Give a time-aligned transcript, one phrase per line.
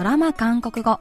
[0.00, 0.98] ドラマ韓国語。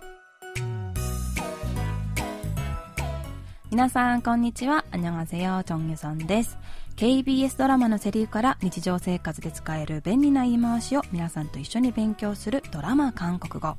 [3.71, 4.83] 皆さんこんにちは。
[4.91, 6.57] 안녕하세요 チョンユソンです
[6.97, 13.77] KBS ドラマのセリフから日常生活で使える便利な言い回しを皆さんと一緒に勉強するドラマ韓国語。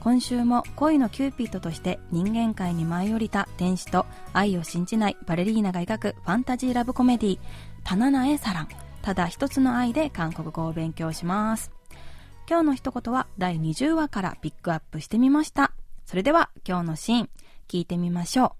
[0.00, 7.38] 今週も恋のキューピッドとして人間界に舞い降りた天使と愛を信じないバレリーナが描くファンタジーラブコメディ
[7.84, 8.68] 단, 하나의 사랑
[9.02, 11.77] ただ一つの愛で韓国語を勉強します。
[12.49, 15.71] 今日の一言は第20話からピックアップしてみました
[16.05, 17.29] それでは今日のシーン
[17.67, 18.51] 聞いてみましょう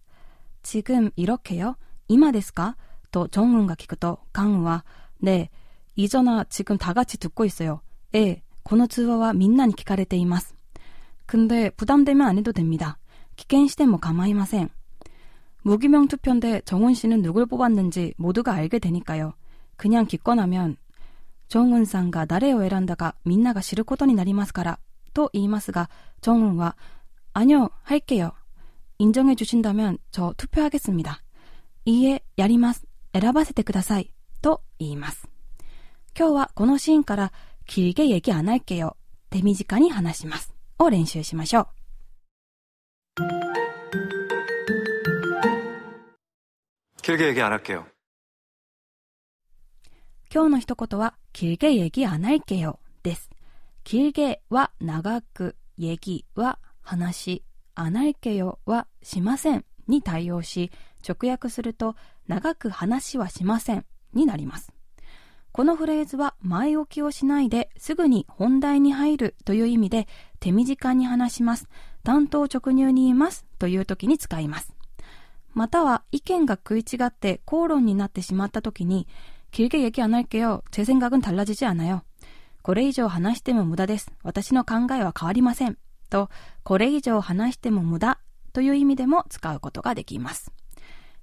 [0.63, 1.75] 지금 이렇게요?
[2.07, 2.75] 이마 데스까?
[3.11, 4.83] 또 정은가 기크또 강우와
[5.21, 5.49] 네,
[5.95, 7.81] 이 전화 지금 다 같이 듣고 있어요.
[8.15, 10.55] 예, この通話はみんなに聞かれています.
[11.25, 12.97] 근데 부담되면 안 해도 됩니다.
[13.35, 14.69] 危険しても構いません.
[15.63, 19.33] 무기명 투표인데 정훈 씨는 누굴 뽑았는지 모두가 알게 되니까요.
[19.75, 20.77] 그냥 기권하면
[21.47, 24.79] 정훈さんが 나레오 에란다가 민나가 싫을 ことになりますから
[25.13, 25.89] 또 言いますが
[26.21, 26.75] 정훈과
[27.33, 28.33] 아니요 할게요.
[28.97, 31.21] 인정해 주신다면 저 투표하겠습니다.
[31.85, 35.27] 이에 야리마스 選ばせてください또 言います。
[36.17, 37.31] 今日はこのシーンから
[37.65, 38.93] 길게 얘기 안 할게요.
[39.29, 41.67] 데미지까지 話しますを練習しましょう。
[47.01, 47.85] 길게 얘기 안 할게요.
[50.31, 53.29] 今日の一言は 길게 얘기 안 할게요 です.
[53.83, 57.43] 길게は 長く 얘기は 話
[57.75, 60.71] 안 할게요 はしませんに対応し
[61.07, 61.95] 直訳すると
[62.27, 64.71] 長く話はしませんになります。
[65.51, 70.07] この フレーズは前置きをしないですぐに本題に入るという意味で
[70.39, 71.67] 手短に話します。
[72.03, 74.73] 担当直入に言いますという時に使います。
[75.53, 79.07] または意見が食い違って口論になってしまった時に
[79.51, 82.01] 길게얘기안할게요제생각은달라지지않아요
[82.61, 84.11] これ以上話しても無駄です。
[84.21, 85.77] 私の考えは変わりません。
[86.13, 86.29] と、
[86.63, 88.19] これ以上話しても無駄
[88.53, 90.51] という意味でも使うことができます。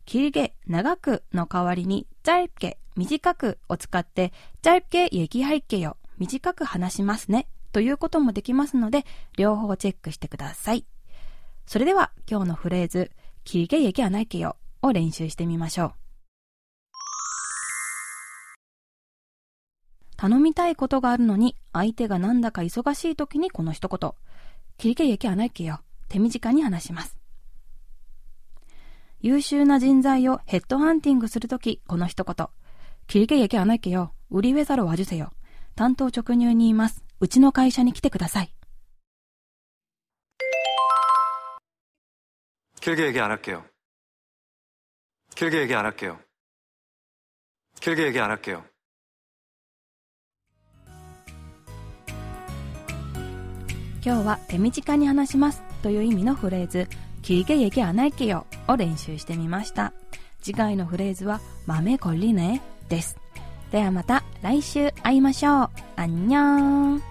[0.07, 4.33] 길게長くの代わりに짧게短くを使って
[4.63, 9.05] 짧게얘기할게요短く話しますねということもできますので
[9.37, 10.87] 両方チェックしてください。
[11.67, 13.11] それでは今日のフレーズ
[13.45, 15.93] 길게얘기안할게요を練習してみましょう。
[20.17, 24.13] 頼みたいことがあるのに相手がなんだか忙しい時にこの一言。
[24.81, 27.17] 길게얘기안할게요手短に話します。
[29.21, 32.49] 優秀な人材をヘッドハンティングするとき、この一言。
[33.07, 35.33] 길게얘기안할게요売り上ざるわじせよ。
[35.75, 37.05] 担当直入に言います。
[37.21, 38.53] うちの会社に来てください。
[42.81, 43.65] 길게 얘기 안 할게요.
[45.35, 46.21] 길게 얘기 안 할게요.
[47.81, 48.65] 길게 얘기 안 할게요.
[54.05, 56.89] 今日は手短に話しますという意味のフレーズ
[57.23, 59.93] 길게 얘기 안 할게요 を練習してみました。
[60.43, 63.17] 次回のフレーズは맘에 걸리네 です。
[63.73, 65.71] ではまた来週会いましょう。
[65.97, 67.10] 안녕